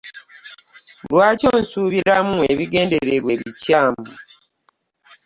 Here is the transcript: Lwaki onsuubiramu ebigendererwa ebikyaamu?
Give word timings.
Lwaki 1.11 1.45
onsuubiramu 1.55 2.37
ebigendererwa 2.51 3.29
ebikyaamu? 3.37 4.07